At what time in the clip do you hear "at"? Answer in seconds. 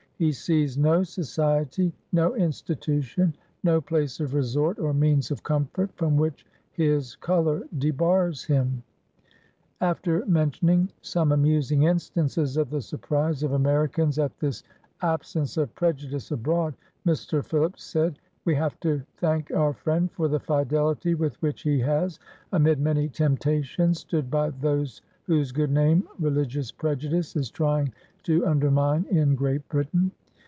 14.19-14.37